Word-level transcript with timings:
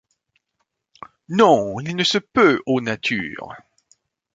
Non! 1.29 1.79
il 1.81 1.95
ne 1.95 2.03
se 2.03 2.17
peut, 2.17 2.59
ô 2.65 2.81
nature 2.81 3.55